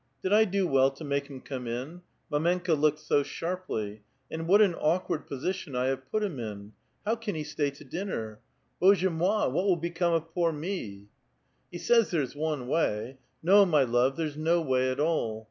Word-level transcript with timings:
''Did 0.23 0.33
I 0.33 0.45
do 0.45 0.67
well 0.67 0.89
to 0.89 1.03
make 1.03 1.27
him 1.27 1.41
come 1.41 1.67
in? 1.67 2.01
Mdmenka 2.31 2.75
looked 2.75 2.97
so 2.97 3.21
sharply! 3.21 4.01
And 4.31 4.47
what 4.47 4.59
an 4.59 4.73
awkard 4.73 5.27
position 5.27 5.75
I 5.75 5.89
have 5.89 6.09
put 6.09 6.23
him 6.23 6.39
in! 6.39 6.73
How 7.05 7.15
can 7.15 7.35
he 7.35 7.43
stay 7.43 7.69
to 7.69 7.83
dinner? 7.83 8.39
Bozhe 8.81 9.11
mot! 9.11 9.51
what 9.51 9.67
will 9.67 9.75
be 9.75 9.91
come 9.91 10.13
of 10.15 10.33
poor 10.33 10.51
me?"• 10.51 11.03
lie 11.71 11.77
says 11.77 12.09
there's 12.09 12.35
one 12.35 12.67
way. 12.67 13.19
No, 13.43 13.63
my 13.63 13.83
love, 13.83 14.15
there's 14.17 14.35
no 14.37 14.59
way 14.59 14.89
at 14.89 14.99
all. 14.99 15.39